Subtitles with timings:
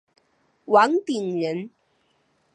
[0.65, 1.69] 王鼎人。